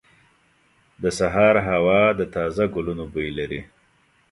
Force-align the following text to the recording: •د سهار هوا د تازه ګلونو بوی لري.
•د 1.03 1.05
سهار 1.19 1.55
هوا 1.69 2.01
د 2.19 2.21
تازه 2.35 2.65
ګلونو 2.75 3.03
بوی 3.13 3.29
لري. 3.37 3.61